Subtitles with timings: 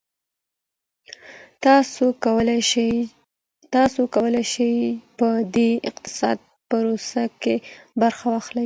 [3.75, 4.75] تاسو کولای شئ
[5.17, 7.55] په دې اقتصادي پروسه کي
[8.01, 8.59] برخه واخلئ.